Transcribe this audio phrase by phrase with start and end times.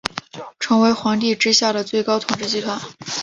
[0.59, 2.81] 成为皇帝之下的最高统治集团。